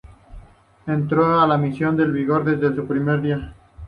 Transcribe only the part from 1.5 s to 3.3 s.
la misión con vigor desde su primer